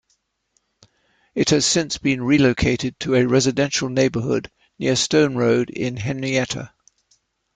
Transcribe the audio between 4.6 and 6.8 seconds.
near Stone Road in Henrietta.